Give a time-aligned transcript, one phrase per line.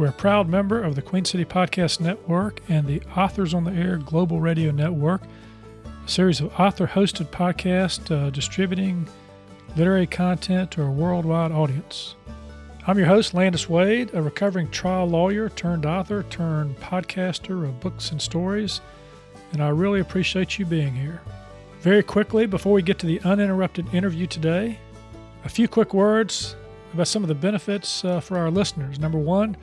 [0.00, 3.72] We're a proud member of the Queen City Podcast Network and the Authors on the
[3.72, 5.20] Air Global Radio Network,
[5.84, 9.06] a series of author hosted podcasts uh, distributing
[9.76, 12.14] literary content to a worldwide audience.
[12.86, 18.10] I'm your host, Landis Wade, a recovering trial lawyer turned author turned podcaster of books
[18.10, 18.80] and stories,
[19.52, 21.20] and I really appreciate you being here.
[21.82, 24.78] Very quickly, before we get to the uninterrupted interview today,
[25.44, 26.56] a few quick words
[26.94, 28.98] about some of the benefits uh, for our listeners.
[28.98, 29.58] Number one,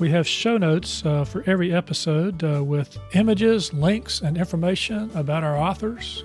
[0.00, 5.42] we have show notes uh, for every episode uh, with images, links, and information about
[5.42, 6.24] our authors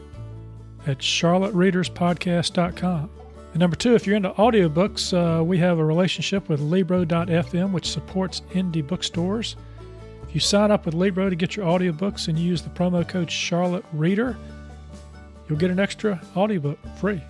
[0.86, 3.10] at charlottereaderspodcast.com.
[3.52, 7.90] And number two, if you're into audiobooks, uh, we have a relationship with Libro.fm, which
[7.90, 9.56] supports indie bookstores.
[10.28, 13.32] If you sign up with Libro to get your audiobooks and use the promo code
[13.32, 14.38] Charlotte Reader,
[15.48, 17.22] you'll get an extra audiobook free.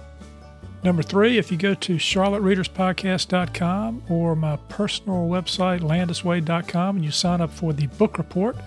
[0.83, 7.39] Number three, if you go to charlottereaderspodcast.com or my personal website, landiswade.com, and you sign
[7.39, 8.57] up for the book report,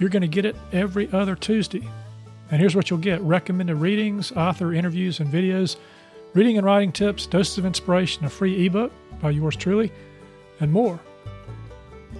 [0.00, 1.88] you're going to get it every other Tuesday.
[2.50, 5.76] And here's what you'll get recommended readings, author interviews and videos,
[6.34, 9.92] reading and writing tips, doses of inspiration, a free ebook by yours truly,
[10.58, 10.98] and more.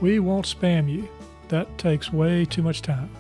[0.01, 1.09] We won't spam you.
[1.49, 3.11] That takes way too much time.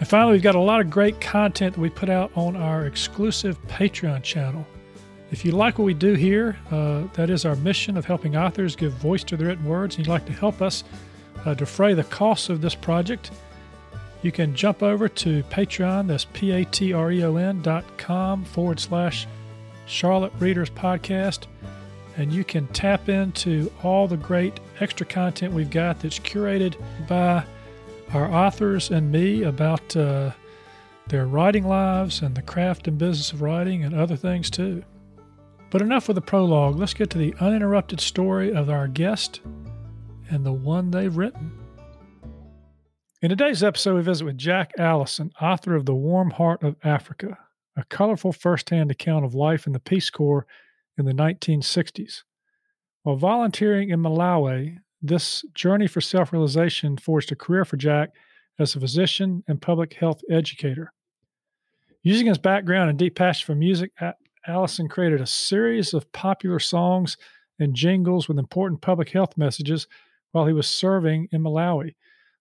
[0.00, 2.86] And finally, we've got a lot of great content that we put out on our
[2.86, 4.66] exclusive Patreon channel.
[5.30, 8.76] If you like what we do here, uh, that is our mission of helping authors
[8.76, 10.84] give voice to their written words, and you'd like to help us
[11.44, 13.30] uh, defray the costs of this project,
[14.22, 17.84] you can jump over to Patreon, that's P A T R E O N dot
[17.98, 19.26] com forward slash
[19.86, 21.46] Charlotte Readers Podcast,
[22.16, 26.74] and you can tap into all the great extra content we've got that's curated
[27.06, 27.44] by
[28.14, 30.30] our authors and me about uh,
[31.08, 34.82] their writing lives and the craft and business of writing and other things too.
[35.76, 36.76] But enough with the prologue.
[36.76, 39.42] Let's get to the uninterrupted story of our guest
[40.30, 41.52] and the one they've written.
[43.20, 47.36] In today's episode, we visit with Jack Allison, author of The Warm Heart of Africa,
[47.76, 50.46] a colorful firsthand account of life in the Peace Corps
[50.96, 52.22] in the 1960s.
[53.02, 58.12] While volunteering in Malawi, this journey for self realization forged a career for Jack
[58.58, 60.94] as a physician and public health educator.
[62.02, 63.92] Using his background and deep passion for music,
[64.46, 67.16] Allison created a series of popular songs
[67.58, 69.86] and jingles with important public health messages
[70.32, 71.94] while he was serving in Malawi.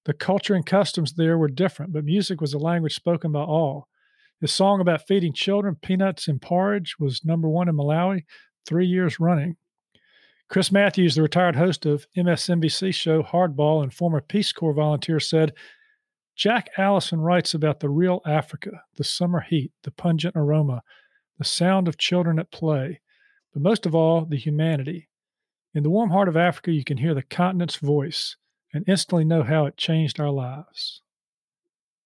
[0.06, 3.88] The culture and customs there were different, but music was a language spoken by all.
[4.42, 8.24] His song about feeding children peanuts and porridge was number one in Malawi
[8.66, 9.56] three years running.
[10.48, 15.54] Chris Matthews, the retired host of MSNBC show Hardball and former Peace Corps volunteer, said,
[16.36, 20.84] Jack Allison writes about the real Africa, the summer heat, the pungent aroma,
[21.38, 23.02] the sound of children at play,
[23.54, 25.10] but most of all, the humanity.
[25.74, 28.38] In the warm heart of Africa, you can hear the continent's voice
[28.74, 31.02] and instantly know how it changed our lives.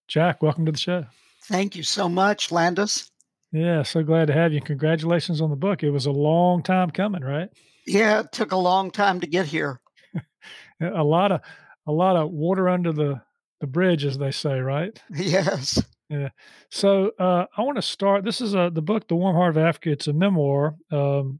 [0.07, 1.05] Jack, welcome to the show.
[1.43, 3.11] Thank you so much, Landis.
[3.51, 4.61] Yeah, so glad to have you.
[4.61, 5.83] Congratulations on the book.
[5.83, 7.49] It was a long time coming, right?
[7.85, 9.81] Yeah, it took a long time to get here.
[10.81, 11.41] a lot of
[11.87, 13.21] a lot of water under the
[13.61, 15.01] the bridge, as they say, right?
[15.09, 15.83] Yes.
[16.09, 16.29] Yeah.
[16.71, 18.23] So uh, I want to start.
[18.25, 19.91] This is a, the book, The Warm Heart of Africa.
[19.91, 20.75] It's a memoir.
[20.91, 21.39] Um,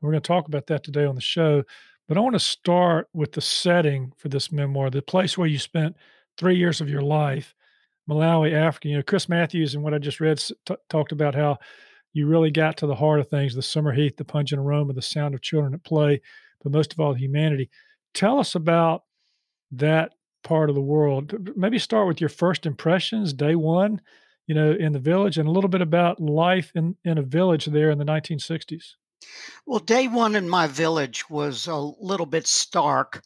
[0.00, 1.62] we're going to talk about that today on the show.
[2.08, 5.58] But I want to start with the setting for this memoir, the place where you
[5.58, 5.96] spent
[6.38, 7.54] three years of your life,
[8.08, 8.88] Malawi, Africa.
[8.88, 11.58] You know, Chris Matthews and what I just read t- talked about how
[12.14, 15.02] you really got to the heart of things the summer heat, the pungent aroma, the
[15.02, 16.22] sound of children at play,
[16.62, 17.68] but most of all, humanity.
[18.14, 19.02] Tell us about
[19.72, 20.12] that
[20.48, 21.34] part of the world.
[21.56, 24.00] Maybe start with your first impressions, day one,
[24.46, 27.66] you know, in the village, and a little bit about life in, in a village
[27.66, 28.94] there in the 1960s.
[29.66, 33.22] Well, day one in my village was a little bit stark.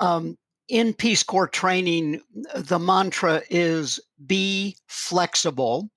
[0.00, 0.36] Um,
[0.66, 2.20] in Peace Corps training,
[2.56, 5.88] the mantra is be flexible.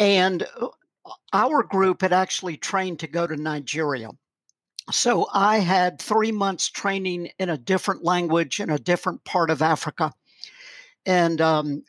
[0.00, 0.68] And uh,
[1.32, 4.10] our group had actually trained to go to Nigeria.
[4.90, 9.62] So I had three months training in a different language in a different part of
[9.62, 10.12] Africa.
[11.06, 11.84] And um,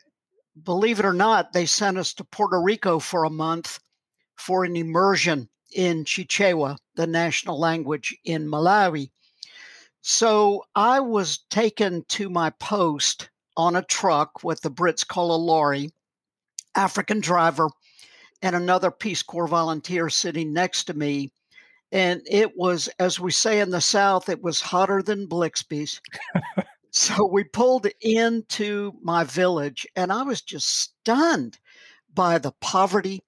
[0.62, 3.78] believe it or not, they sent us to Puerto Rico for a month
[4.36, 9.10] for an immersion in Chichewa, the national language in Malawi.
[10.00, 15.36] So I was taken to my post on a truck, what the Brits call a
[15.36, 15.90] lorry,
[16.74, 17.68] African driver,
[18.42, 21.32] and another Peace Corps volunteer sitting next to me.
[21.92, 26.00] And it was, as we say in the South, it was hotter than Blixby's.
[26.90, 31.58] so we pulled into my village, and I was just stunned
[32.12, 33.22] by the poverty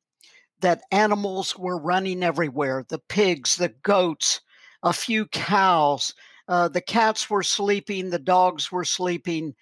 [0.61, 4.41] that animals were running everywhere the pigs, the goats,
[4.83, 6.15] a few cows.
[6.49, 9.55] Uh, the cats were sleeping, the dogs were sleeping,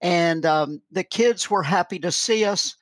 [0.00, 2.76] and um, the kids were happy to see us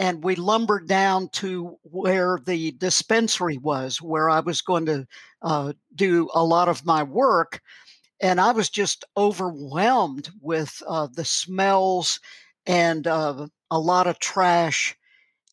[0.00, 5.06] and we lumbered down to where the dispensary was, where I was going to
[5.42, 7.60] uh, do a lot of my work.
[8.18, 12.18] And I was just overwhelmed with uh, the smells
[12.64, 14.96] and uh, a lot of trash,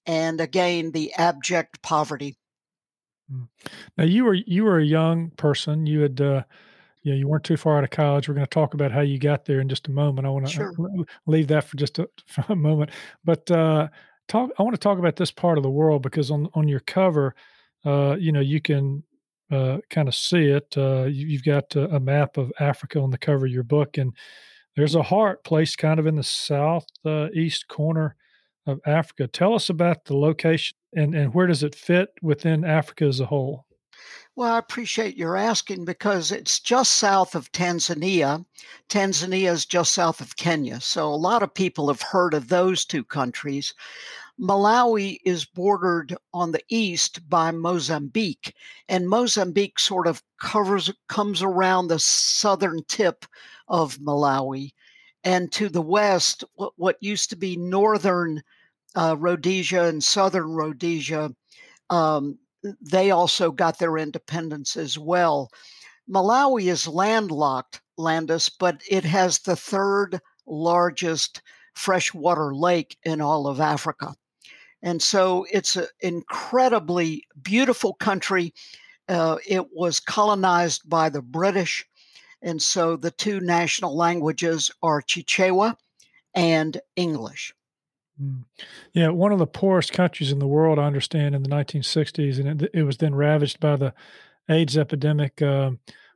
[0.06, 2.38] and again the abject poverty.
[3.30, 3.44] Hmm.
[3.98, 5.86] Now you were you were a young person.
[5.86, 6.44] You had uh,
[7.04, 8.28] yeah, you weren't too far out of college.
[8.28, 10.28] We're going to talk about how you got there in just a moment.
[10.28, 10.74] I want to sure.
[11.26, 12.92] leave that for just a, for a moment.
[13.24, 13.88] But uh,
[14.28, 16.80] talk i want to talk about this part of the world because on on your
[16.82, 17.36] cover
[17.86, 19.04] uh, you know you can
[19.52, 23.12] uh, kind of see it uh, you, have got a, a, map of africa on
[23.12, 24.14] the cover of your book and
[24.76, 28.16] there's a heart placed kind of in the southeast uh, corner
[28.66, 29.28] of africa.
[29.28, 33.26] Tell us about the location and, and where does it fit within africa as a
[33.26, 33.67] whole
[34.38, 38.46] well, I appreciate your asking because it's just south of Tanzania.
[38.88, 40.80] Tanzania is just south of Kenya.
[40.80, 43.74] So a lot of people have heard of those two countries.
[44.40, 48.54] Malawi is bordered on the east by Mozambique,
[48.88, 53.26] and Mozambique sort of covers comes around the southern tip
[53.68, 54.70] of Malawi.
[55.24, 58.44] And to the west, what, what used to be northern
[58.96, 61.32] uh, Rhodesia and southern Rhodesia
[61.90, 62.38] um,
[62.82, 65.50] they also got their independence as well.
[66.10, 71.42] Malawi is landlocked, Landis, but it has the third largest
[71.76, 74.14] freshwater lake in all of Africa.
[74.82, 78.54] And so it's an incredibly beautiful country.
[79.10, 81.86] Uh, it was colonized by the British.
[82.42, 85.76] And so the two national languages are Chichewa
[86.36, 87.54] and English.
[88.22, 88.44] Mm.
[88.94, 92.62] Yeah, one of the poorest countries in the world, I understand, in the 1960s, and
[92.62, 93.94] it, it was then ravaged by the
[94.50, 95.42] AIDS epidemic.
[95.42, 95.72] Uh,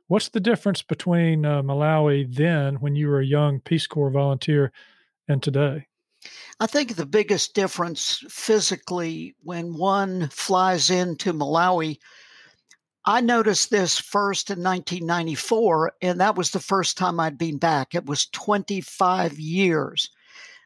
[0.08, 4.72] what's the difference between uh, Malawi then, when you were a young Peace Corps volunteer,
[5.28, 5.86] and today?
[6.60, 11.98] I think the biggest difference physically when one flies into Malawi,
[13.04, 17.94] I noticed this first in 1994, and that was the first time I'd been back.
[17.94, 20.10] It was 25 years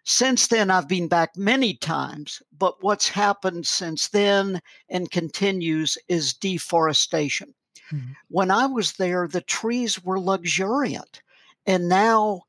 [0.08, 6.32] since then, I've been back many times, but what's happened since then and continues is
[6.32, 7.52] deforestation.
[7.90, 8.12] Mm-hmm.
[8.28, 11.22] When I was there, the trees were luxuriant.
[11.66, 12.42] And now,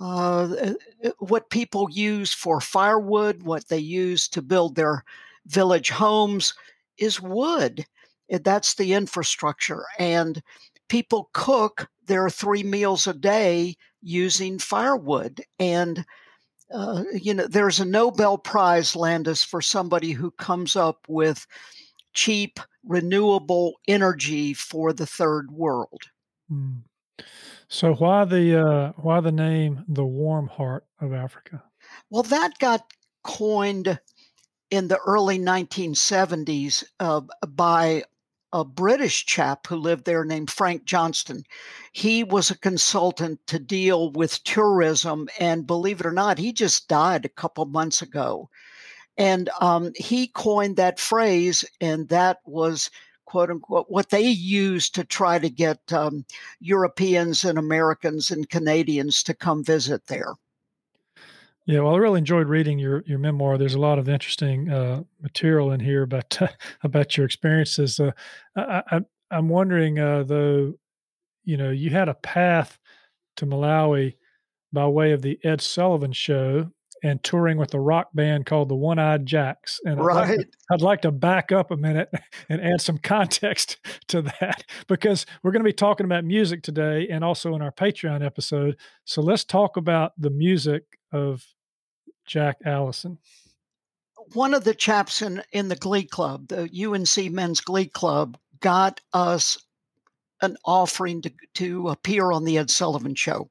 [0.00, 0.74] uh, uh,
[1.04, 5.02] uh, what people use for firewood, what they use to build their
[5.46, 6.54] village homes,
[6.96, 7.84] is wood.
[8.28, 9.84] That's the infrastructure.
[9.98, 10.40] And
[10.88, 15.42] people cook their three meals a day using firewood.
[15.58, 16.04] And
[16.72, 21.46] uh, you know, there's a Nobel Prize, Landis, for somebody who comes up with
[22.14, 26.02] cheap, renewable energy for the third world.
[26.50, 26.82] Mm.
[27.68, 31.62] So why the uh, why the name the warm heart of Africa?
[32.10, 33.98] Well, that got coined
[34.70, 38.04] in the early 1970s uh, by
[38.54, 41.42] a British chap who lived there named Frank Johnston.
[41.92, 46.86] He was a consultant to deal with tourism, and believe it or not, he just
[46.86, 48.48] died a couple months ago.
[49.18, 52.90] And um, he coined that phrase, and that was
[53.24, 56.24] quote unquote what they used to try to get um,
[56.60, 60.34] Europeans and Americans and Canadians to come visit there.
[61.66, 63.56] Yeah, well, I really enjoyed reading your your memoir.
[63.56, 66.38] There's a lot of interesting uh, material in here about
[66.82, 67.98] about your experiences.
[67.98, 68.12] Uh,
[68.56, 69.00] I, I,
[69.38, 70.74] am wondering uh, though,
[71.44, 72.78] you know, you had a path
[73.36, 74.16] to Malawi
[74.72, 76.70] by way of the Ed Sullivan Show
[77.02, 79.78] and touring with a rock band called the One Eyed Jacks.
[79.84, 80.16] And right.
[80.16, 82.10] I'd like, to, I'd like to back up a minute
[82.48, 83.76] and add some context
[84.08, 87.72] to that because we're going to be talking about music today and also in our
[87.72, 88.76] Patreon episode.
[89.04, 91.44] So let's talk about the music of
[92.26, 93.18] Jack Allison?
[94.32, 99.00] One of the chaps in, in the Glee Club, the UNC Men's Glee Club, got
[99.12, 99.58] us
[100.40, 103.50] an offering to, to appear on the Ed Sullivan Show.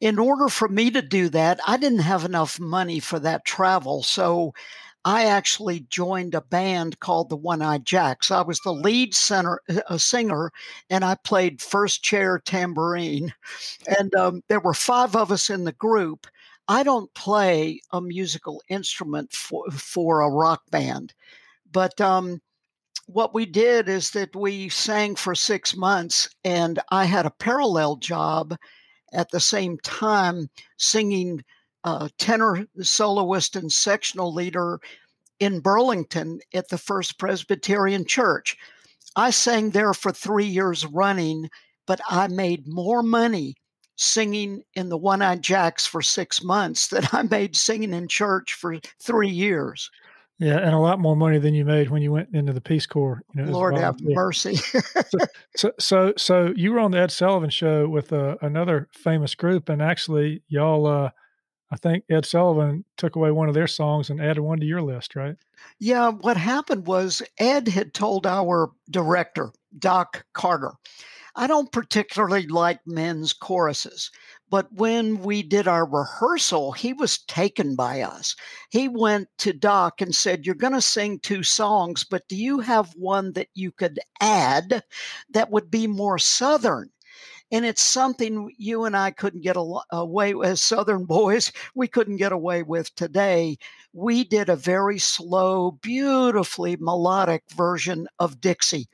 [0.00, 4.02] In order for me to do that, I didn't have enough money for that travel.
[4.02, 4.52] So
[5.06, 8.32] I actually joined a band called the One Eyed Jacks.
[8.32, 10.50] I was the lead center, a singer,
[10.90, 13.32] and I played first chair tambourine.
[13.98, 16.26] And um, there were five of us in the group.
[16.68, 21.14] I don't play a musical instrument for, for a rock band,
[21.70, 22.40] but um,
[23.06, 27.96] what we did is that we sang for six months, and I had a parallel
[27.96, 28.56] job
[29.12, 31.44] at the same time singing
[31.84, 34.80] uh, tenor soloist and sectional leader
[35.38, 38.56] in Burlington at the First Presbyterian Church.
[39.14, 41.48] I sang there for three years running,
[41.86, 43.54] but I made more money
[43.96, 48.54] singing in the One Eyed Jacks for six months than I made singing in church
[48.54, 49.90] for three years.
[50.38, 52.84] Yeah, and a lot more money than you made when you went into the Peace
[52.84, 53.22] Corps.
[53.34, 54.56] You know, Lord have mercy.
[54.56, 54.80] so,
[55.56, 59.70] so, so, so, you were on the Ed Sullivan Show with uh, another famous group,
[59.70, 61.10] and actually, y'all, uh,
[61.70, 64.82] I think Ed Sullivan took away one of their songs and added one to your
[64.82, 65.36] list, right?
[65.78, 70.72] Yeah, what happened was Ed had told our director, Doc Carter,
[71.36, 74.10] I don't particularly like men's choruses.
[74.48, 78.34] But when we did our rehearsal, he was taken by us.
[78.70, 82.60] He went to Doc and said, You're going to sing two songs, but do you
[82.60, 84.82] have one that you could add
[85.30, 86.90] that would be more Southern?
[87.52, 91.52] And it's something you and I couldn't get away as Southern boys.
[91.74, 93.56] We couldn't get away with today.
[93.92, 98.88] We did a very slow, beautifully melodic version of Dixie,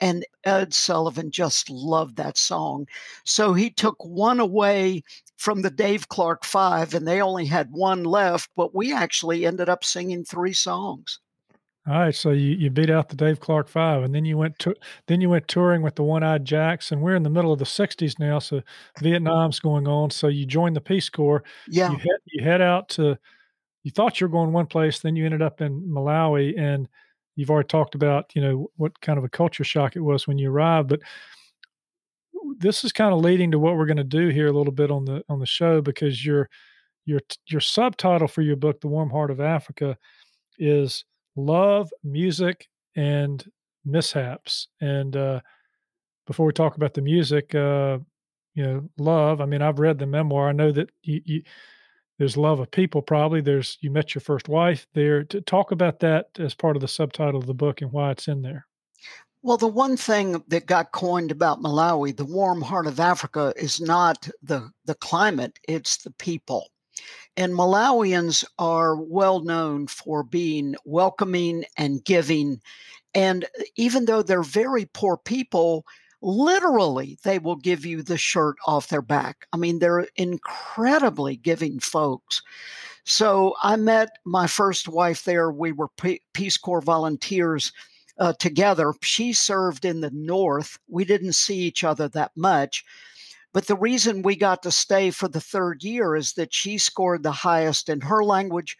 [0.00, 2.86] and Ed Sullivan just loved that song.
[3.24, 5.04] So he took one away
[5.38, 9.68] from the Dave Clark Five, and they only had one left, but we actually ended
[9.70, 11.20] up singing three songs.
[11.84, 14.56] All right, so you, you beat out the Dave Clark Five, and then you went
[14.60, 14.74] to
[15.08, 17.58] then you went touring with the One Eyed Jacks, and we're in the middle of
[17.58, 18.62] the '60s now, so
[19.00, 20.10] Vietnam's going on.
[20.10, 21.42] So you joined the Peace Corps.
[21.66, 23.18] Yeah, you head, you head out to.
[23.82, 26.88] You thought you were going one place, then you ended up in Malawi, and
[27.34, 30.38] you've already talked about you know what kind of a culture shock it was when
[30.38, 31.00] you arrived, but
[32.58, 34.90] this is kind of leading to what we're going to do here a little bit
[34.90, 36.48] on the on the show because your
[37.04, 39.96] your your subtitle for your book, The Warm Heart of Africa,
[40.58, 41.04] is
[41.36, 43.44] love, music, and
[43.84, 44.68] mishaps.
[44.80, 45.40] And uh,
[46.26, 47.98] before we talk about the music, uh,
[48.54, 49.40] you know, love.
[49.40, 50.48] I mean, I've read the memoir.
[50.48, 51.42] I know that you, you,
[52.18, 53.02] there's love of people.
[53.02, 55.24] Probably there's you met your first wife there.
[55.24, 58.28] To talk about that as part of the subtitle of the book and why it's
[58.28, 58.66] in there.
[59.42, 63.80] Well, the one thing that got coined about Malawi, the warm heart of Africa, is
[63.80, 66.68] not the the climate; it's the people.
[67.36, 72.60] And Malawians are well known for being welcoming and giving.
[73.14, 73.46] And
[73.76, 75.84] even though they're very poor people,
[76.20, 79.46] literally they will give you the shirt off their back.
[79.52, 82.42] I mean, they're incredibly giving folks.
[83.04, 85.50] So I met my first wife there.
[85.50, 85.88] We were
[86.32, 87.72] Peace Corps volunteers
[88.18, 88.94] uh, together.
[89.02, 90.78] She served in the North.
[90.88, 92.84] We didn't see each other that much.
[93.52, 97.22] But the reason we got to stay for the third year is that she scored
[97.22, 98.76] the highest in her language,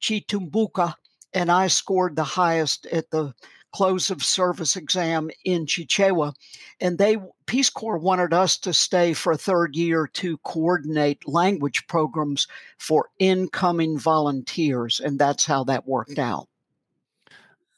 [0.00, 0.94] Chitumbuka,
[1.32, 3.34] and I scored the highest at the
[3.72, 6.34] close of service exam in Chichewa.
[6.80, 11.86] And they Peace Corps wanted us to stay for a third year to coordinate language
[11.86, 12.48] programs
[12.78, 15.00] for incoming volunteers.
[15.00, 16.22] And that's how that worked mm.
[16.22, 16.48] out.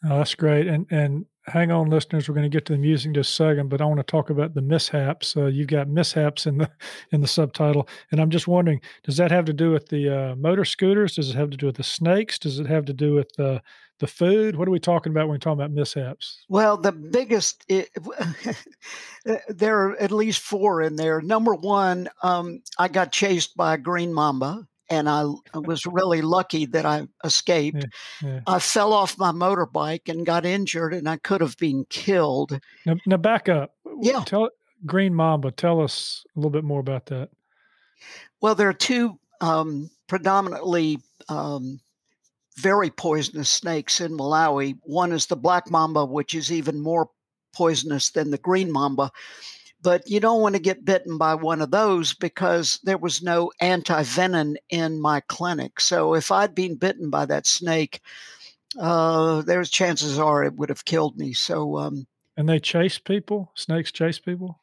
[0.04, 0.66] Oh, that's great.
[0.66, 2.28] And and hang on, listeners.
[2.28, 4.04] We're going to get to the music in just a second, but I want to
[4.04, 5.36] talk about the mishaps.
[5.36, 6.70] Uh, you've got mishaps in the
[7.12, 10.36] in the subtitle, and I'm just wondering, does that have to do with the uh,
[10.36, 11.16] motor scooters?
[11.16, 12.38] Does it have to do with the snakes?
[12.38, 13.62] Does it have to do with the
[14.00, 14.56] the food?
[14.56, 16.44] What are we talking about when we talk about mishaps?
[16.48, 17.90] Well, the biggest, it,
[19.48, 21.20] there are at least four in there.
[21.20, 26.66] Number one, um, I got chased by a green mamba and I was really lucky
[26.66, 27.86] that I escaped.
[28.22, 28.40] Yeah, yeah.
[28.46, 32.58] I fell off my motorbike and got injured, and I could have been killed.
[32.84, 33.74] Now, now back up.
[34.00, 34.24] Yeah.
[34.26, 34.50] Tell
[34.84, 35.52] Green Mamba.
[35.52, 37.30] Tell us a little bit more about that.
[38.40, 41.80] Well, there are two um, predominantly um,
[42.56, 44.76] very poisonous snakes in Malawi.
[44.82, 47.10] One is the black mamba, which is even more
[47.54, 49.10] poisonous than the green mamba
[49.82, 53.50] but you don't want to get bitten by one of those because there was no
[53.60, 55.80] anti venom in my clinic.
[55.80, 58.00] So if I'd been bitten by that snake,
[58.78, 61.32] uh, there's chances are it would have killed me.
[61.32, 62.06] So, um,
[62.36, 63.52] and they chase people.
[63.54, 64.60] Snakes chase people.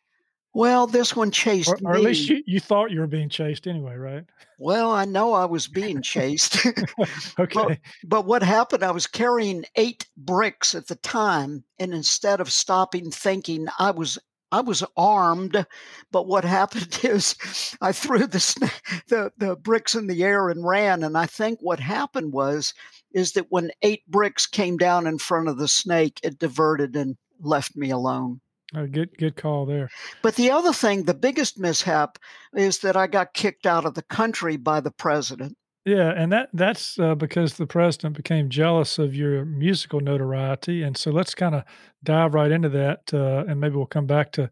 [0.57, 3.67] Well, this one chased or, or at least you, you thought you were being chased
[3.67, 4.24] anyway, right?
[4.57, 6.65] Well, I know I was being chased.
[7.39, 7.53] okay.
[7.53, 11.63] But, but, what happened, I was carrying eight bricks at the time.
[11.77, 14.17] And instead of stopping thinking, I was
[14.51, 15.66] I was armed,
[16.12, 17.36] but what happened is
[17.82, 18.72] I threw the,
[19.08, 21.04] the the bricks in the air and ran.
[21.04, 22.74] And I think what happened was
[23.12, 27.18] is that when eight bricks came down in front of the snake, it diverted and
[27.39, 28.42] left me alone.
[28.75, 29.89] Oh, good, good call there.
[30.22, 32.20] But the other thing, the biggest mishap,
[32.54, 35.58] is that I got kicked out of the country by the president.
[35.88, 40.98] Yeah, and that that's uh, because the president became jealous of your musical notoriety, and
[40.98, 41.63] so let's kind of
[42.03, 44.51] dive right into that, uh, and maybe we'll come back to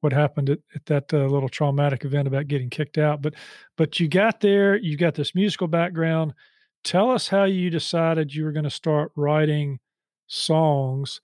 [0.00, 3.20] what happened at, at that uh, little traumatic event about getting kicked out.
[3.20, 3.34] But
[3.76, 6.32] but you got there, you got this musical background.
[6.82, 9.80] Tell us how you decided you were going to start writing
[10.28, 11.20] songs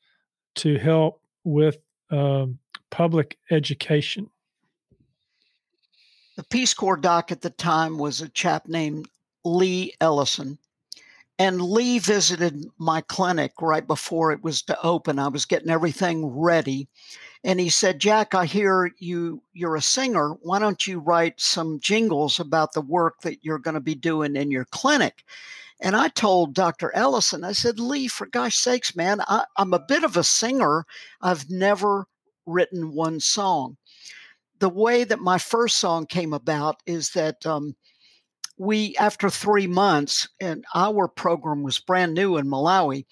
[0.56, 1.78] to help with
[2.11, 2.59] um,
[2.90, 4.28] public education.
[6.37, 9.09] The Peace Corps doc at the time was a chap named
[9.44, 10.59] Lee Ellison.
[11.38, 15.18] And Lee visited my clinic right before it was to open.
[15.18, 16.87] I was getting everything ready.
[17.42, 20.32] And he said, Jack, I hear you you're a singer.
[20.42, 24.37] Why don't you write some jingles about the work that you're going to be doing
[24.37, 25.25] in your clinic?
[25.80, 26.94] And I told Dr.
[26.94, 30.85] Ellison, I said, Lee, for gosh sakes, man, I, I'm a bit of a singer.
[31.23, 32.06] I've never
[32.44, 33.78] written one song.
[34.59, 37.75] The way that my first song came about is that um,
[38.60, 43.06] we, after three months, and our program was brand new in Malawi,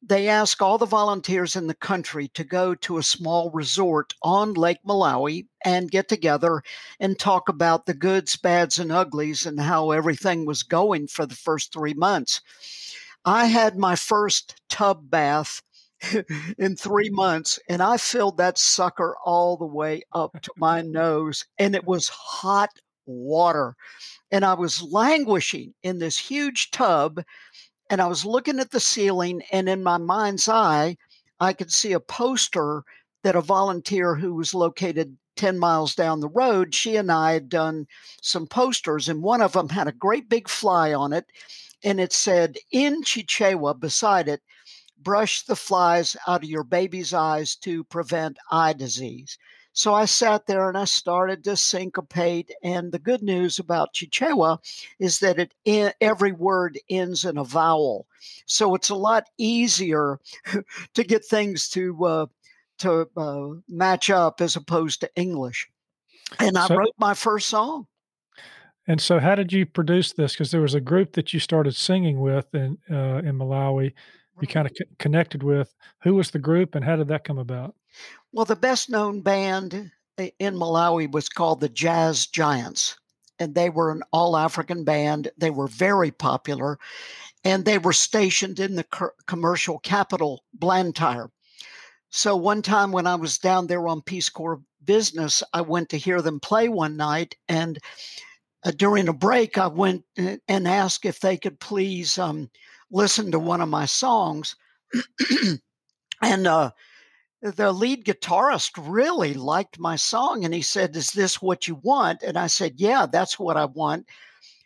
[0.00, 4.54] they asked all the volunteers in the country to go to a small resort on
[4.54, 6.62] Lake Malawi and get together
[7.00, 11.34] and talk about the goods, bads, and uglies and how everything was going for the
[11.34, 12.40] first three months.
[13.24, 15.62] I had my first tub bath
[16.58, 17.16] in three mm-hmm.
[17.16, 21.84] months, and I filled that sucker all the way up to my nose, and it
[21.84, 22.70] was hot
[23.06, 23.76] water
[24.30, 27.22] and I was languishing in this huge tub
[27.90, 30.96] and I was looking at the ceiling and in my mind's eye
[31.40, 32.84] I could see a poster
[33.24, 37.48] that a volunteer who was located 10 miles down the road she and I had
[37.48, 37.86] done
[38.20, 41.26] some posters and one of them had a great big fly on it
[41.82, 44.42] and it said in Chichewa beside it
[44.98, 49.38] brush the flies out of your baby's eyes to prevent eye disease
[49.72, 52.52] so I sat there and I started to syncopate.
[52.62, 54.58] And the good news about Chichewa
[54.98, 58.06] is that it every word ends in a vowel,
[58.46, 60.20] so it's a lot easier
[60.94, 62.26] to get things to uh,
[62.78, 65.68] to uh, match up as opposed to English.
[66.38, 67.86] And I so, wrote my first song.
[68.86, 70.32] And so, how did you produce this?
[70.32, 73.92] Because there was a group that you started singing with in uh, in Malawi.
[74.40, 75.74] You kind of connected with.
[76.02, 77.74] Who was the group, and how did that come about?
[78.32, 82.98] Well, the best known band in Malawi was called the Jazz Giants,
[83.38, 85.30] and they were an all African band.
[85.36, 86.78] They were very popular,
[87.44, 91.30] and they were stationed in the co- commercial capital, Blantyre.
[92.10, 95.98] So one time when I was down there on Peace Corps business, I went to
[95.98, 97.78] hear them play one night, and
[98.64, 102.50] uh, during a break, I went uh, and asked if they could please um,
[102.92, 104.54] listen to one of my songs.
[106.22, 106.70] and uh,
[107.40, 112.22] the lead guitarist really liked my song and he said, Is this what you want?
[112.22, 114.06] And I said, Yeah, that's what I want.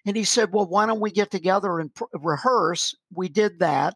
[0.05, 2.95] And he said, Well, why don't we get together and pr- rehearse?
[3.15, 3.95] We did that.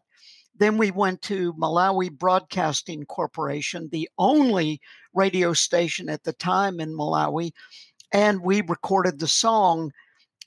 [0.57, 4.81] Then we went to Malawi Broadcasting Corporation, the only
[5.13, 7.51] radio station at the time in Malawi,
[8.11, 9.91] and we recorded the song.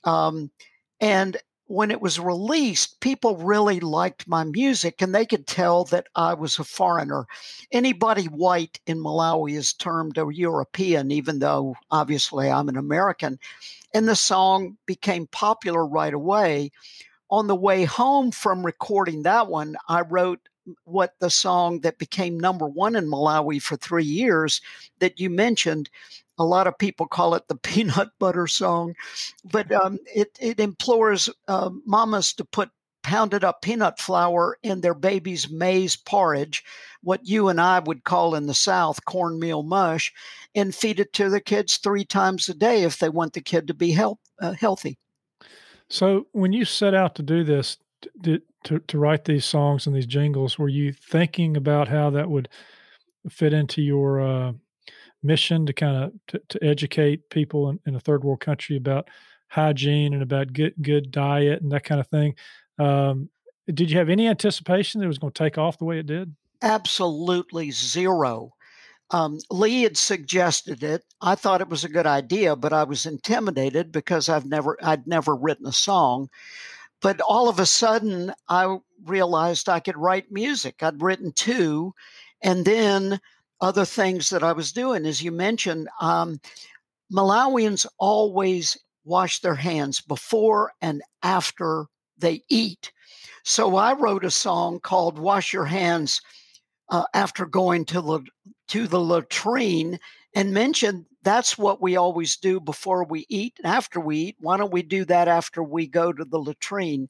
[0.03, 0.51] Um,
[0.99, 6.07] and when it was released, people really liked my music and they could tell that
[6.15, 7.25] I was a foreigner.
[7.71, 13.39] Anybody white in Malawi is termed a European, even though obviously I'm an American.
[13.93, 16.71] And the song became popular right away.
[17.31, 20.47] On the way home from recording that one, I wrote
[20.83, 24.61] what the song that became number one in Malawi for three years
[24.99, 25.89] that you mentioned
[26.37, 28.93] a lot of people call it the peanut butter song,
[29.45, 32.69] but um, it, it implores uh, mamas to put
[33.03, 36.63] pounded up peanut flour in their baby's maize porridge,
[37.03, 40.11] what you and I would call in the South cornmeal mush,
[40.55, 43.67] and feed it to the kids three times a day if they want the kid
[43.67, 44.97] to be help, uh, healthy.
[45.87, 47.77] So, when you set out to do this,
[48.23, 52.29] to, to, to write these songs and these jingles, were you thinking about how that
[52.29, 52.49] would
[53.29, 54.53] fit into your uh,
[55.23, 59.09] mission to kind of to, to educate people in, in, a third world country about
[59.47, 62.35] hygiene and about good good diet and that kind of thing.
[62.77, 63.29] Um,
[63.73, 66.05] did you have any anticipation that it was going to take off the way it
[66.05, 66.35] did?
[66.61, 68.53] Absolutely zero.
[69.11, 71.03] Um, Lee had suggested it.
[71.21, 75.07] I thought it was a good idea, but I was intimidated because I've never I'd
[75.07, 76.29] never written a song.
[77.05, 80.81] But all of a sudden, I realized I could write music.
[80.81, 81.93] I'd written two,
[82.41, 83.19] and then
[83.61, 85.05] other things that I was doing.
[85.05, 86.39] As you mentioned, um,
[87.13, 91.85] Malawians always wash their hands before and after
[92.17, 92.91] they eat.
[93.43, 96.19] So I wrote a song called Wash Your Hands
[96.89, 98.21] uh, after going to the
[98.69, 99.99] to the latrine
[100.33, 104.35] and mentioned that's what we always do before we eat and after we eat.
[104.39, 107.09] Why don't we do that after we go to the latrine?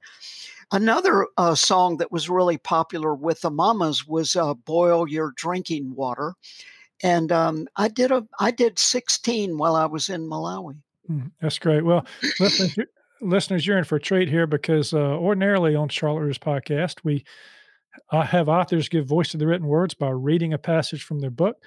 [0.71, 5.93] Another uh, song that was really popular with the mamas was uh, "Boil Your Drinking
[5.93, 6.33] Water,"
[7.03, 10.77] and um, I did a I did sixteen while I was in Malawi.
[11.07, 11.85] Mm, that's great.
[11.85, 12.05] Well,
[12.39, 12.87] listeners,
[13.21, 17.23] listeners, you're in for a treat here because uh, ordinarily on Charlotte Readers podcast we
[18.11, 21.29] uh, have authors give voice to the written words by reading a passage from their
[21.29, 21.57] book.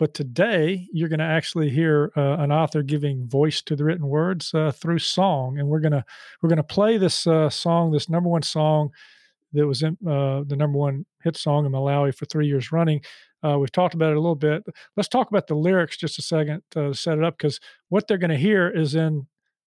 [0.00, 4.06] But today, you're going to actually hear uh, an author giving voice to the written
[4.06, 6.06] words uh, through song, and we're gonna
[6.40, 8.92] we're gonna play this uh, song, this number one song
[9.52, 13.02] that was in, uh, the number one hit song in Malawi for three years running.
[13.44, 14.64] Uh, we've talked about it a little bit.
[14.96, 17.60] Let's talk about the lyrics just a second to set it up, because
[17.90, 19.26] what they're going to hear is in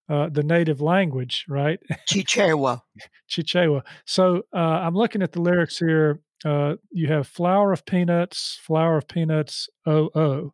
[0.09, 1.79] uh, the native language, right?
[2.11, 2.81] Chichewa.
[3.29, 3.83] Chichewa.
[4.05, 8.97] So uh, I'm looking at the lyrics here uh, you have flour of peanuts, flour
[8.97, 10.53] of peanuts, oh, oh.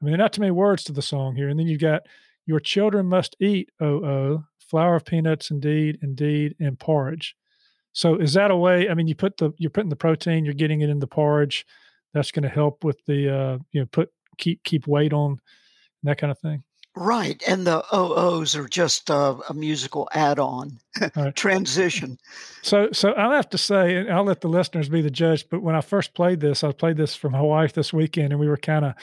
[0.00, 1.48] I mean, not too many words to the song here.
[1.48, 2.02] And then you've got
[2.44, 7.34] your children must eat, oh, oh, flour of peanuts, indeed, indeed, and porridge.
[7.92, 8.88] So is that a way?
[8.88, 11.64] I mean, you put the you're putting the protein, you're getting it in the porridge.
[12.12, 15.38] That's going to help with the uh, you know put keep keep weight on
[16.02, 16.62] that kind of thing.
[16.98, 20.78] Right, and the OOs are just uh, a musical add-on
[21.14, 21.36] right.
[21.36, 22.18] transition.
[22.62, 25.46] So, so I'll have to say, and I'll let the listeners be the judge.
[25.50, 28.48] But when I first played this, I played this from Hawaii this weekend, and we
[28.48, 28.94] were kind of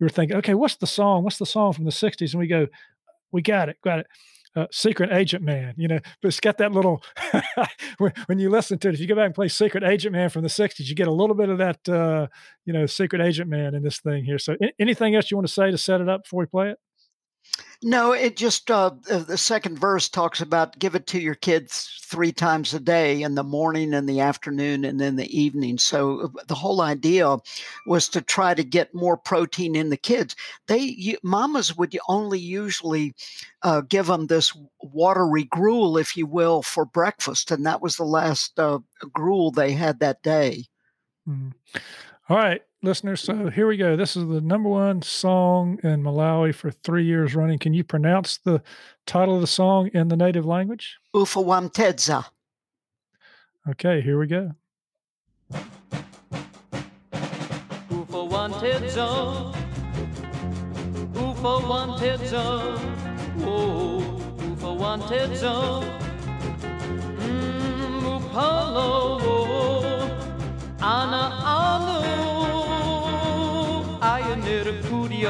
[0.00, 1.24] we were thinking, okay, what's the song?
[1.24, 2.32] What's the song from the '60s?
[2.32, 2.68] And we go,
[3.32, 4.06] we got it, got it.
[4.56, 7.02] Uh, Secret Agent Man, you know, but it's got that little.
[7.98, 10.40] when you listen to it, if you go back and play Secret Agent Man from
[10.40, 12.28] the '60s, you get a little bit of that, uh,
[12.64, 14.38] you know, Secret Agent Man in this thing here.
[14.38, 16.78] So, anything else you want to say to set it up before we play it?
[17.84, 22.30] No, it just uh, the second verse talks about give it to your kids three
[22.30, 25.78] times a day in the morning in the afternoon and in the evening.
[25.78, 27.36] So uh, the whole idea
[27.86, 30.36] was to try to get more protein in the kids.
[30.68, 33.14] They you, mamas would only usually
[33.62, 38.04] uh, give them this watery gruel, if you will, for breakfast, and that was the
[38.04, 38.78] last uh,
[39.12, 40.66] gruel they had that day.
[41.28, 41.50] Mm-hmm.
[42.28, 43.20] All right listeners.
[43.20, 43.96] So here we go.
[43.96, 47.58] This is the number one song in Malawi for three years running.
[47.58, 48.62] Can you pronounce the
[49.06, 50.98] title of the song in the native language?
[51.14, 52.24] Ufawamtedza.
[53.70, 54.50] Okay, here we go.
[57.90, 59.54] Ufawamtedza.
[61.14, 62.42] Ufawamtedza.
[63.44, 64.02] Oh,
[64.56, 65.82] Ufawamtedza.
[67.20, 69.71] Mm, Upalo.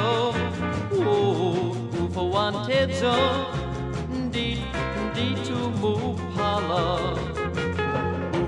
[0.03, 0.35] Curio,
[1.07, 3.15] oh, for wanted zo,
[4.31, 4.59] di
[5.15, 7.17] di to Mupala,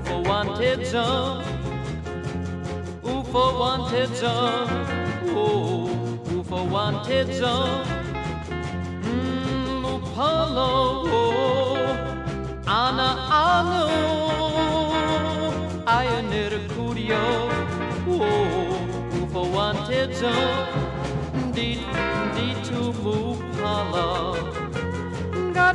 [0.05, 1.41] for wanted zo,
[3.31, 4.35] for wanted zo,
[5.27, 7.55] oh, for wanted zo,
[9.81, 10.69] Mupala,
[11.03, 13.09] mm, oh, Ana
[13.47, 13.85] Anu,
[15.85, 17.25] pioneer Curio,
[18.09, 18.85] oh
[19.31, 20.84] for wanted zone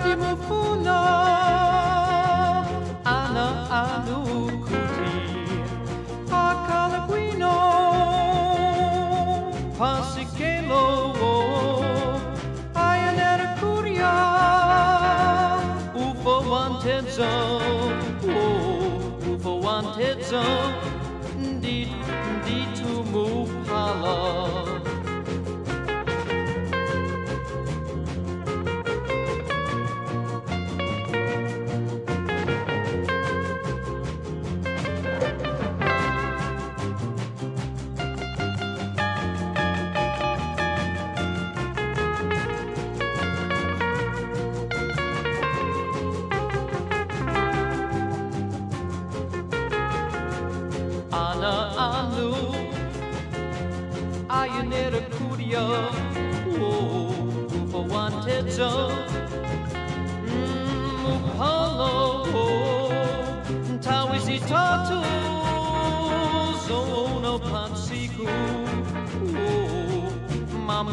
[0.00, 0.98] gati mufuna.
[3.04, 3.46] Ana
[3.80, 4.18] anu
[4.64, 5.10] kuti
[6.32, 7.54] akala guino.
[9.78, 10.84] Pasikelo
[12.74, 14.12] ayanera kuria.
[15.94, 20.74] Ufo wanted zone oh ufo wanted zone
[24.02, 24.49] love.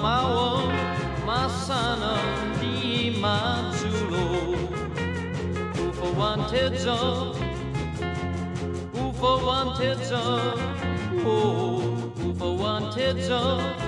[0.01, 0.62] Mamawa
[1.25, 2.13] Masana
[2.62, 4.53] Ni Matsulo
[5.75, 7.36] Ufa wanted zone
[8.93, 10.62] Ufa wanted zone
[11.25, 13.87] Oh Ufa wanted zone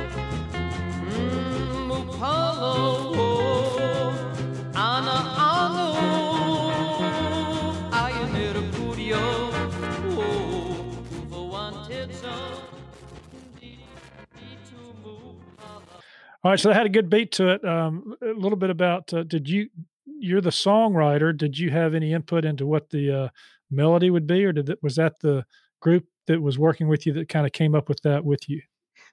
[16.50, 17.64] All right, so that had a good beat to it.
[17.64, 19.70] Um, a little bit about uh, did you?
[20.04, 21.38] You're the songwriter.
[21.38, 23.30] Did you have any input into what the uh,
[23.70, 25.46] melody would be, or did it, was that the
[25.80, 28.64] group that was working with you that kind of came up with that with you?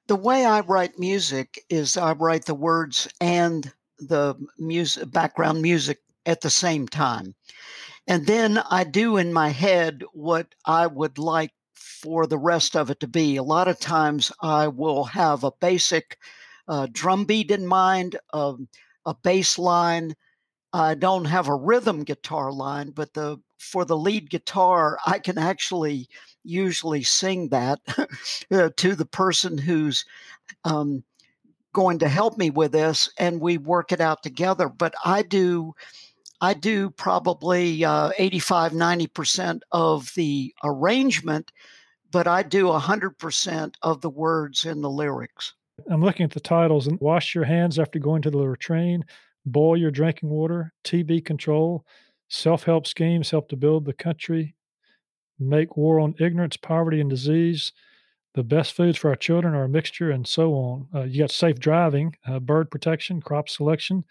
[0.06, 5.98] The way I write music is I write the words and the music background music
[6.24, 7.34] at the same time.
[8.06, 12.88] And then I do in my head what I would like for the rest of
[12.88, 13.36] it to be.
[13.36, 16.16] A lot of times I will have a basic
[16.68, 18.68] uh, drum beat in mind, um,
[19.04, 20.14] a bass line.
[20.72, 25.38] I don't have a rhythm guitar line, but the for the lead guitar, I can
[25.38, 26.08] actually
[26.44, 27.80] usually sing that
[28.50, 30.04] uh, to the person who's
[30.64, 31.02] um,
[31.72, 34.68] going to help me with this, and we work it out together.
[34.68, 35.74] But I do
[36.40, 41.50] I do probably uh, 85, 90% of the arrangement,
[42.10, 45.54] but I do 100% of the words in the lyrics.
[45.90, 49.04] I'm looking at the titles and wash your hands after going to the latrine,
[49.44, 51.84] boil your drinking water, TB control,
[52.28, 54.54] self help schemes help to build the country,
[55.38, 57.72] make war on ignorance, poverty, and disease.
[58.34, 60.88] The best foods for our children are a mixture, and so on.
[60.94, 64.04] Uh, you got safe driving, uh, bird protection, crop selection,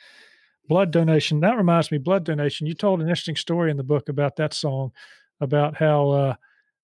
[0.68, 1.40] blood donation.
[1.42, 2.68] That reminds me, blood donation.
[2.68, 4.92] You told an interesting story in the book about that song,
[5.42, 6.36] about how uh,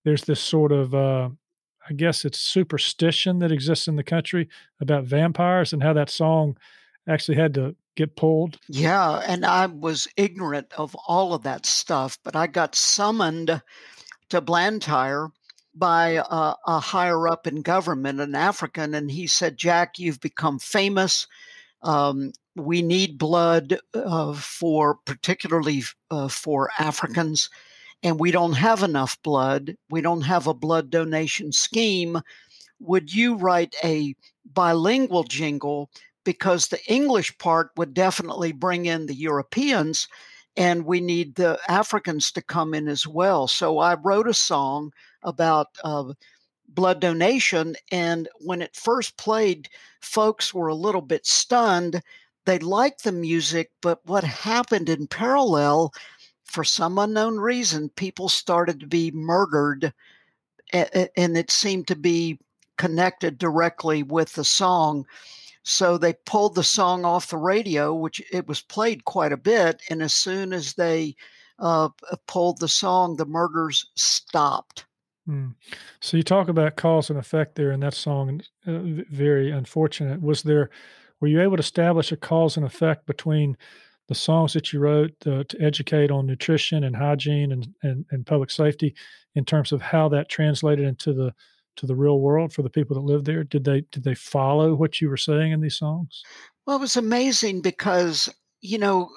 [0.05, 1.29] there's this sort of, uh,
[1.91, 4.47] I guess it's superstition that exists in the country
[4.79, 6.57] about vampires and how that song
[7.05, 8.57] actually had to get pulled.
[8.69, 13.61] Yeah, and I was ignorant of all of that stuff, but I got summoned
[14.29, 15.31] to Blantyre
[15.75, 20.59] by a, a higher up in government, an African, and he said, Jack, you've become
[20.59, 21.27] famous.
[21.81, 27.49] Um, we need blood uh, for particularly uh, for Africans,
[28.03, 29.75] and we don't have enough blood.
[29.89, 32.21] We don't have a blood donation scheme.
[32.79, 34.15] Would you write a
[34.53, 35.89] bilingual jingle?
[36.23, 40.07] Because the English part would definitely bring in the Europeans,
[40.55, 43.47] and we need the Africans to come in as well.
[43.47, 44.91] So I wrote a song
[45.23, 46.13] about uh,
[46.67, 47.75] blood donation.
[47.91, 49.69] And when it first played,
[50.01, 52.01] folks were a little bit stunned.
[52.45, 55.93] They liked the music, but what happened in parallel,
[56.51, 59.93] for some unknown reason, people started to be murdered.
[60.73, 62.39] And it seemed to be
[62.77, 65.05] connected directly with the song.
[65.63, 69.81] So they pulled the song off the radio, which it was played quite a bit.
[69.89, 71.15] And as soon as they
[71.59, 71.89] uh,
[72.25, 74.85] pulled the song, the murders stopped.
[75.29, 75.53] Mm.
[75.99, 78.79] So you talk about cause and effect there in that song, uh,
[79.11, 80.21] very unfortunate.
[80.21, 80.71] Was there,
[81.19, 83.57] were you able to establish a cause and effect between
[84.11, 88.25] the songs that you wrote uh, to educate on nutrition and hygiene and, and, and
[88.25, 88.93] public safety
[89.35, 91.33] in terms of how that translated into the
[91.77, 93.45] to the real world for the people that live there?
[93.45, 96.23] Did they did they follow what you were saying in these songs?
[96.67, 98.27] Well, it was amazing because
[98.59, 99.11] you know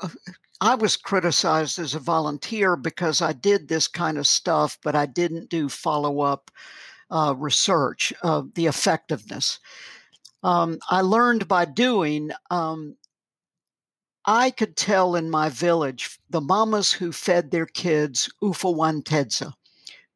[0.61, 5.07] I was criticized as a volunteer because I did this kind of stuff, but I
[5.07, 6.53] didn't do follow up
[7.11, 9.59] uh, research of the effectiveness.
[10.45, 12.31] Um, I learned by doing.
[12.53, 12.95] Um,
[14.27, 19.53] I could tell in my village the mamas who fed their kids Ufawamtedza,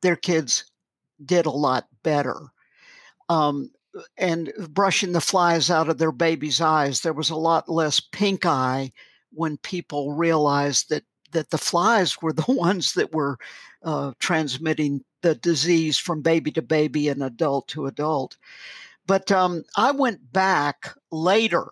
[0.00, 0.64] their kids
[1.24, 2.36] did a lot better.
[3.28, 3.70] Um,
[4.16, 8.46] and brushing the flies out of their baby's eyes, there was a lot less pink
[8.46, 8.92] eye
[9.32, 13.38] when people realized that that the flies were the ones that were
[13.82, 18.38] uh, transmitting the disease from baby to baby and adult to adult.
[19.06, 21.68] But um, I went back later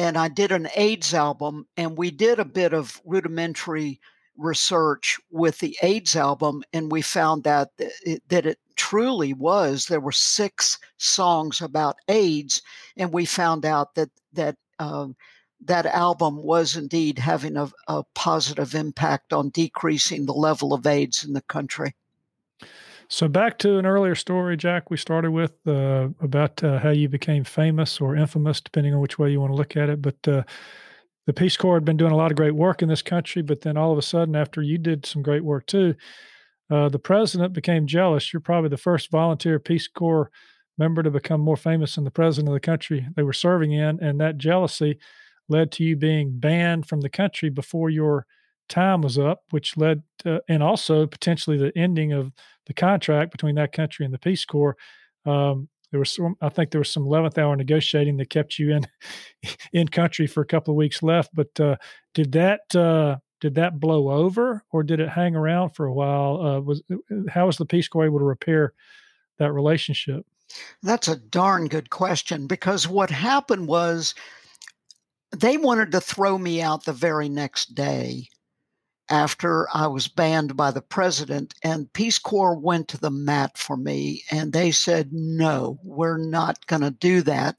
[0.00, 4.00] and I did an AIDS album, and we did a bit of rudimentary
[4.38, 9.84] research with the AIDS album, and we found that it, that it truly was.
[9.84, 12.62] There were six songs about AIDS,
[12.96, 15.16] and we found out that that um,
[15.66, 21.24] that album was indeed having a, a, positive impact on decreasing the level of AIDS
[21.24, 21.94] in the country.
[23.12, 27.08] So, back to an earlier story, Jack, we started with uh, about uh, how you
[27.08, 30.00] became famous or infamous, depending on which way you want to look at it.
[30.00, 30.44] But uh,
[31.26, 33.42] the Peace Corps had been doing a lot of great work in this country.
[33.42, 35.96] But then all of a sudden, after you did some great work too,
[36.70, 38.32] uh, the president became jealous.
[38.32, 40.30] You're probably the first volunteer Peace Corps
[40.78, 43.98] member to become more famous than the president of the country they were serving in.
[44.00, 45.00] And that jealousy
[45.48, 48.24] led to you being banned from the country before your
[48.68, 50.04] time was up, which led
[50.48, 52.32] and also potentially the ending of
[52.70, 54.76] the contract between that country and the Peace Corps.
[55.26, 58.70] Um, there was some, I think there was some 11th hour negotiating that kept you
[58.70, 58.86] in
[59.72, 61.34] in country for a couple of weeks left.
[61.34, 61.76] But uh,
[62.14, 66.40] did that uh, did that blow over, or did it hang around for a while?
[66.40, 66.82] Uh, was
[67.28, 68.72] how was the Peace Corps able to repair
[69.38, 70.24] that relationship?
[70.80, 74.14] That's a darn good question because what happened was
[75.36, 78.28] they wanted to throw me out the very next day
[79.10, 81.54] after I was banned by the president.
[81.62, 86.66] And Peace Corps went to the mat for me and they said, no, we're not
[86.66, 87.56] going to do that.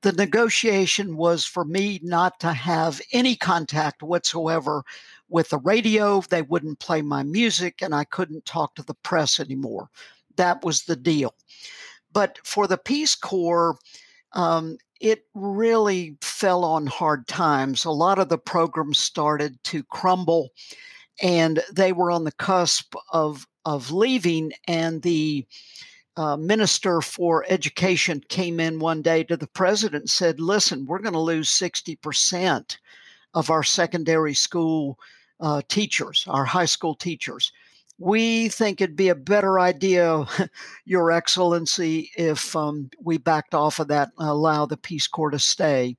[0.00, 4.82] The negotiation was for me not to have any contact whatsoever
[5.28, 6.20] with the radio.
[6.22, 9.90] They wouldn't play my music and I couldn't talk to the press anymore.
[10.36, 11.34] That was the deal.
[12.12, 13.76] But for the Peace Corps,
[14.32, 17.84] um, it really fell on hard times.
[17.84, 20.50] A lot of the programs started to crumble,
[21.22, 24.52] and they were on the cusp of of leaving.
[24.66, 25.46] And the
[26.16, 30.98] uh, minister for education came in one day to the president and said, "Listen, we're
[30.98, 32.78] going to lose sixty percent
[33.34, 34.98] of our secondary school
[35.40, 37.52] uh, teachers, our high school teachers."
[37.98, 40.24] We think it'd be a better idea,
[40.84, 45.38] Your Excellency, if um, we backed off of that and allow the Peace Corps to
[45.38, 45.96] stay.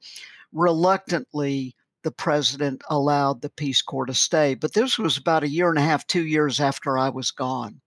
[0.54, 4.56] Reluctantly, the president allowed the Peace Corps to stay.
[4.56, 7.82] But this was about a year and a half, two years after I was gone.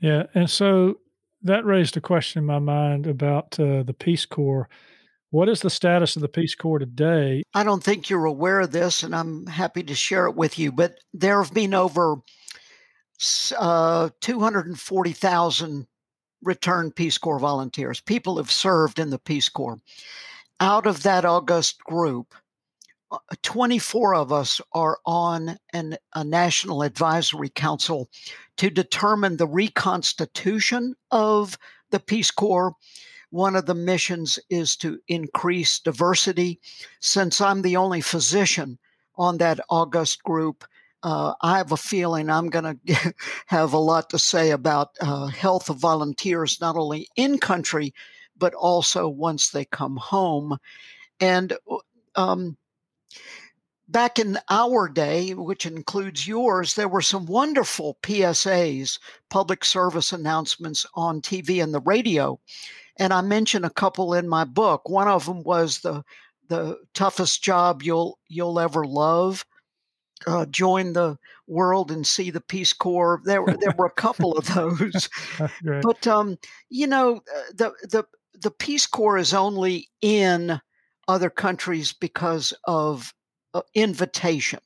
[0.00, 0.24] Yeah.
[0.34, 0.98] And so
[1.42, 4.68] that raised a question in my mind about uh, the Peace Corps.
[5.30, 7.42] What is the status of the Peace Corps today?
[7.54, 10.72] I don't think you're aware of this, and I'm happy to share it with you,
[10.72, 12.16] but there have been over
[13.58, 15.86] uh, 240,000
[16.42, 18.00] returned Peace Corps volunteers.
[18.00, 19.78] People have served in the Peace Corps.
[20.60, 22.34] Out of that August group,
[23.10, 28.08] uh, 24 of us are on an, a national advisory council
[28.56, 31.58] to determine the reconstitution of
[31.90, 32.74] the Peace Corps.
[33.30, 36.60] One of the missions is to increase diversity.
[37.00, 38.78] Since I'm the only physician
[39.16, 40.64] on that August group,
[41.02, 43.14] uh, I have a feeling I'm going to
[43.46, 47.94] have a lot to say about uh, health of volunteers, not only in country,
[48.36, 50.58] but also once they come home.
[51.20, 51.76] And uh,
[52.14, 52.56] um,
[53.88, 58.98] back in our day, which includes yours, there were some wonderful PSAs,
[59.30, 62.38] public service announcements on TV and the radio.
[62.98, 64.88] And I mention a couple in my book.
[64.88, 66.04] One of them was the
[66.48, 69.44] the toughest job you'll you'll ever love
[70.26, 73.20] uh, join the world and see the Peace Corps.
[73.24, 75.08] There were there were a couple of those,
[75.82, 78.04] but um, you know uh, the the
[78.40, 80.60] the Peace Corps is only in
[81.06, 83.14] other countries because of
[83.54, 84.60] uh, invitation.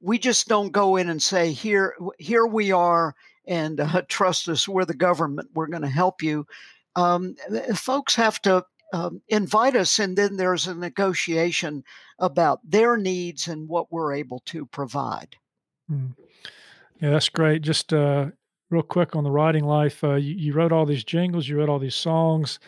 [0.00, 3.14] We just don't go in and say here here we are
[3.46, 4.68] and uh, trust us.
[4.68, 5.50] We're the government.
[5.54, 6.46] We're going to help you.
[6.94, 7.36] Um,
[7.74, 11.84] folks have to um, invite us, and then there's a negotiation
[12.18, 15.36] about their needs and what we're able to provide.
[15.90, 16.14] Mm.
[17.00, 17.62] Yeah, that's great.
[17.62, 18.26] Just uh,
[18.70, 21.68] real quick on the writing life, uh, you, you, wrote all these jingles, you wrote
[21.68, 22.58] all these songs.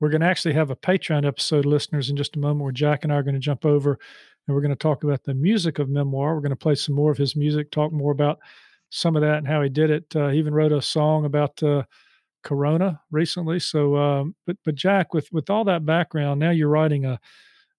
[0.00, 3.04] We're going to actually have a Patreon episode, listeners, in just a moment where Jack
[3.04, 3.98] and I are going to jump over
[4.46, 6.34] and we're going to talk about the music of memoir.
[6.34, 8.38] We're going to play some more of his music, talk more about
[8.90, 10.14] some of that and how he did it.
[10.14, 11.84] Uh, he even wrote a song about uh,
[12.46, 13.58] Corona recently.
[13.58, 17.18] So, um, but but Jack, with with all that background, now you're writing a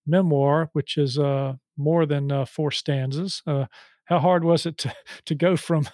[0.05, 3.41] memoir, which is uh, more than uh, four stanzas.
[3.47, 3.65] Uh,
[4.05, 4.93] how hard was it to
[5.25, 5.87] to go from,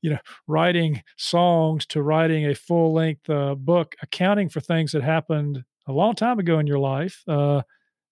[0.00, 5.02] you know, writing songs to writing a full length uh, book, accounting for things that
[5.02, 7.62] happened a long time ago in your life, uh,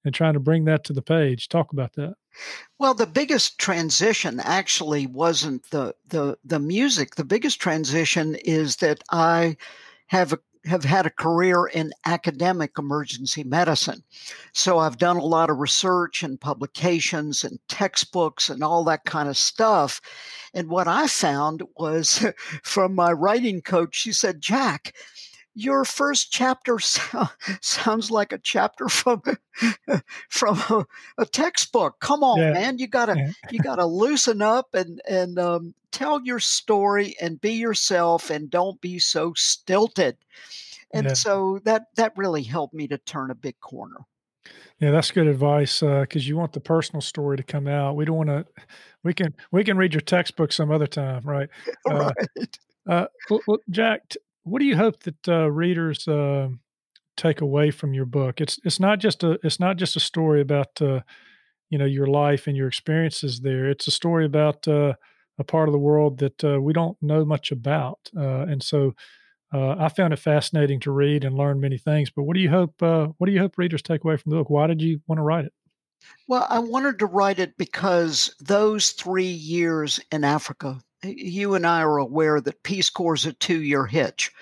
[0.05, 1.49] and trying to bring that to the page?
[1.49, 2.15] Talk about that.
[2.81, 7.15] Well, the biggest transition actually wasn't the the the music.
[7.15, 9.57] The biggest transition is that I
[10.09, 14.03] have a, have had a career in academic emergency medicine.
[14.53, 19.29] So I've done a lot of research and publications and textbooks and all that kind
[19.29, 20.01] of stuff.
[20.53, 22.27] And what I found was
[22.63, 24.95] from my writing coach, she said, Jack,
[25.55, 27.29] your first chapter so-
[27.61, 29.23] sounds like a chapter from
[30.29, 30.87] from a,
[31.19, 31.99] a, textbook.
[32.01, 32.53] Come on, yeah.
[32.53, 33.31] man, you gotta yeah.
[33.51, 38.81] you gotta loosen up and and um, tell your story and be yourself and don't
[38.81, 40.17] be so stilted.
[40.93, 41.13] And yeah.
[41.15, 43.99] so that that really helped me to turn a big corner.
[44.81, 47.97] Yeah, that's good advice because uh, you want the personal story to come out.
[47.97, 48.47] We don't want to.
[49.05, 51.49] We can we can read your textbook some other time, right?
[51.91, 52.59] Uh, right.
[52.87, 53.07] Uh,
[53.47, 54.15] well, Jack,
[54.45, 56.49] what do you hope that uh, readers uh,
[57.17, 58.41] take away from your book?
[58.41, 61.01] It's it's not just a it's not just a story about uh,
[61.71, 63.69] you know your life and your experiences there.
[63.69, 64.95] It's a story about uh,
[65.39, 68.95] a part of the world that uh, we don't know much about, uh, and so
[69.51, 72.11] I found it fascinating to read and learn many things.
[72.11, 72.75] But what do you hope?
[72.81, 74.51] what do you hope readers take away from the book?
[74.51, 75.55] Why did you want to write it?
[76.27, 81.83] Well, I wanted to write it because those three years in Africa you and I
[81.83, 84.33] are aware that Peace Corps is a two year hitch.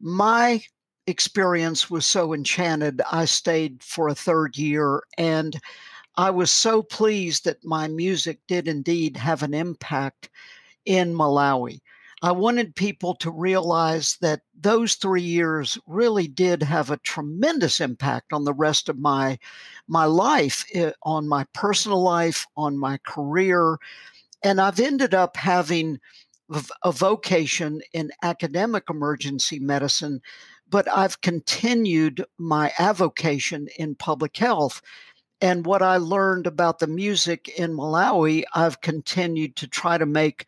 [0.00, 0.62] My
[1.06, 5.58] experience was so enchanted, I stayed for a third year and
[6.18, 10.28] I was so pleased that my music did indeed have an impact
[10.84, 11.80] in Malawi.
[12.22, 18.32] I wanted people to realize that those three years really did have a tremendous impact
[18.32, 19.38] on the rest of my
[19.88, 23.78] my life, eh, on my personal life, on my career,
[24.44, 26.00] and I've ended up having
[26.84, 30.20] a vocation in academic emergency medicine,
[30.68, 34.80] but I've continued my avocation in public health.
[35.40, 40.46] And what I learned about the music in Malawi, I've continued to try to make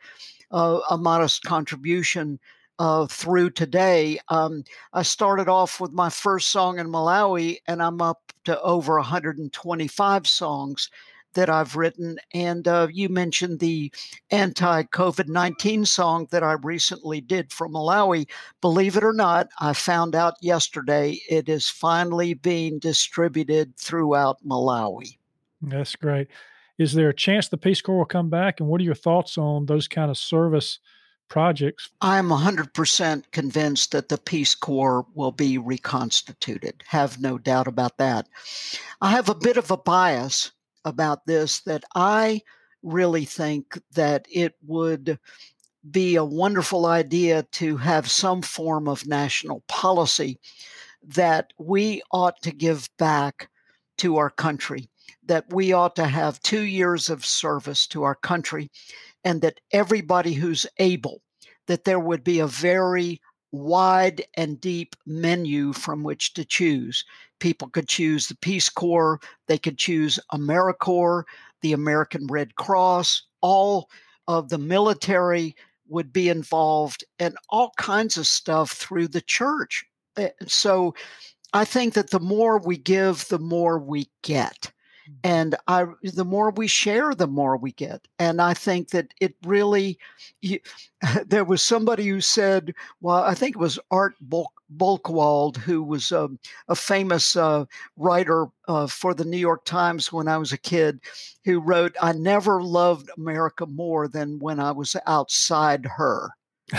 [0.51, 2.41] uh, a modest contribution
[2.81, 4.19] uh, through today.
[4.29, 8.97] Um, I started off with my first song in Malawi, and I'm up to over
[8.97, 10.91] 125 songs
[11.35, 12.19] that I've written.
[12.35, 13.93] And uh, you mentioned the
[14.31, 18.29] anti COVID 19 song that I recently did from Malawi.
[18.61, 25.17] Believe it or not, I found out yesterday it is finally being distributed throughout Malawi.
[25.63, 26.29] That's great.
[26.79, 28.59] Is there a chance the Peace Corps will come back?
[28.59, 30.79] And what are your thoughts on those kind of service
[31.29, 31.91] projects?
[32.01, 36.83] I'm 100% convinced that the Peace Corps will be reconstituted.
[36.89, 38.29] Have no doubt about that.
[39.01, 40.53] I have a bit of a bias
[40.85, 42.43] about this that I
[42.83, 45.19] really think that it would
[45.91, 50.39] be a wonderful idea to have some form of national policy
[51.03, 53.49] that we ought to give back
[53.99, 54.91] to our country
[55.31, 58.69] that we ought to have two years of service to our country
[59.25, 61.23] and that everybody who's able,
[61.67, 63.21] that there would be a very
[63.53, 67.05] wide and deep menu from which to choose.
[67.39, 71.25] People could choose the Peace Corps, they could choose AmeriCorps,
[71.63, 73.91] the American Red Cross, all
[74.29, 75.57] of the military
[75.89, 79.85] would be involved, and all kinds of stuff through the church.
[80.17, 80.95] Eh, so
[81.53, 84.73] I think that the more we give, the more we get
[85.25, 88.07] and I, the more we share, the more we get.
[88.19, 89.99] And I think that it really,
[90.41, 90.61] you,
[91.27, 96.13] there was somebody who said, well, I think it was Art Bulk, Buchwald, who was
[96.13, 96.39] um,
[96.69, 97.65] a famous uh,
[97.97, 101.01] writer uh, for the New York Times when I was a kid,
[101.45, 106.31] who wrote, I never loved America more than when I was outside her.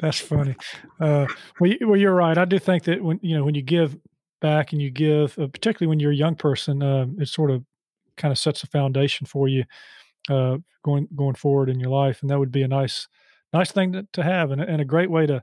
[0.00, 0.54] That's funny.
[1.00, 1.26] Uh,
[1.58, 2.36] well, you, well, you're right.
[2.36, 3.96] I do think that when you know when you give
[4.44, 7.64] back and you give, uh, particularly when you're a young person, uh, it sort of
[8.16, 9.64] kind of sets a foundation for you
[10.28, 13.08] uh, going going forward in your life, and that would be a nice
[13.52, 15.42] nice thing to, to have, and, and a great way to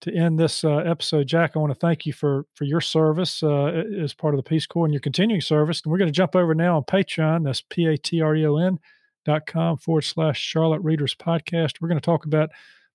[0.00, 1.26] to end this uh, episode.
[1.28, 4.48] Jack, I want to thank you for for your service uh, as part of the
[4.48, 5.82] Peace Corps and your continuing service.
[5.82, 7.44] And we're going to jump over now on Patreon.
[7.44, 8.78] That's p a t r e o n
[9.24, 11.80] dot com forward slash Charlotte Readers Podcast.
[11.80, 12.50] We're going to talk about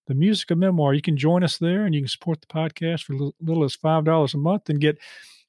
[0.07, 0.93] the music of memoir.
[0.93, 4.03] You can join us there, and you can support the podcast for little as five
[4.03, 4.97] dollars a month and get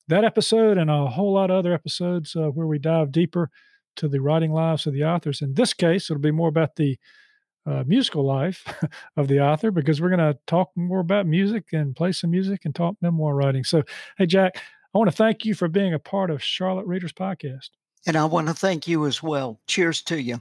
[0.09, 3.50] that episode and a whole lot of other episodes uh, where we dive deeper
[3.96, 5.42] to the writing lives of the authors.
[5.42, 6.98] In this case, it'll be more about the
[7.66, 8.64] uh, musical life
[9.16, 12.64] of the author because we're going to talk more about music and play some music
[12.64, 13.64] and talk memoir writing.
[13.64, 13.82] So,
[14.18, 14.59] hey, Jack,
[14.94, 17.70] I want to thank you for being a part of Charlotte Readers Podcast.
[18.07, 19.59] And I want to thank you as well.
[19.66, 20.40] Cheers to you.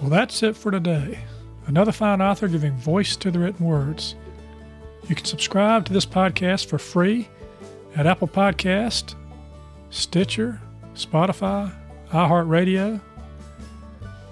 [0.00, 1.18] Well, that's it for today
[1.66, 4.14] another fine author giving voice to the written words.
[5.08, 7.28] You can subscribe to this podcast for free
[7.94, 9.14] at Apple Podcast,
[9.90, 10.60] Stitcher,
[10.94, 11.72] Spotify,
[12.10, 13.00] iHeartRadio,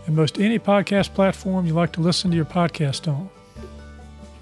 [0.06, 3.30] and most any podcast platform you like to listen to your podcast on.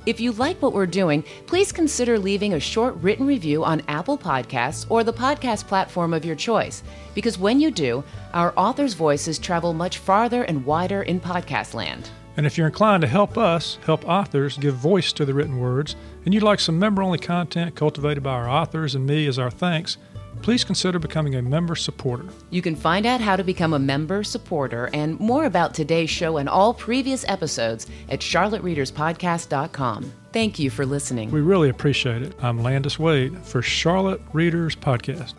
[0.04, 4.18] If you like what we're doing, please consider leaving a short written review on Apple
[4.18, 6.82] Podcasts or the podcast platform of your choice,
[7.14, 8.02] because when you do,
[8.34, 12.10] our authors' voices travel much farther and wider in podcast land.
[12.36, 15.96] And if you're inclined to help us, help authors give voice to the written words,
[16.24, 19.50] and you'd like some member only content cultivated by our authors and me as our
[19.50, 19.98] thanks,
[20.40, 22.26] please consider becoming a member supporter.
[22.50, 26.38] You can find out how to become a member supporter and more about today's show
[26.38, 30.12] and all previous episodes at charlottereaderspodcast.com.
[30.32, 31.30] Thank you for listening.
[31.30, 32.34] We really appreciate it.
[32.42, 35.34] I'm Landis Wade for Charlotte Readers Podcast.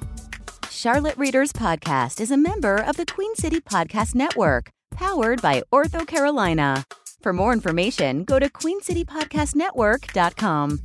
[0.70, 6.08] Charlotte Readers Podcast is a member of the Queen City Podcast Network powered by Ortho
[6.08, 6.86] Carolina.
[7.22, 10.80] For more information, go to queencitypodcastnetwork.com.